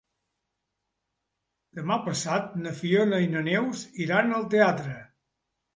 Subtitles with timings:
[1.81, 4.99] Demà passat na Fiona i na Neus iran al teatre.